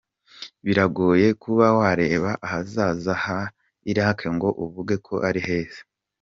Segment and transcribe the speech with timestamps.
[0.65, 3.39] Biragoye kuba wareba ahazaza ha
[3.91, 5.81] Iraq ngo uvuge ko ari heza.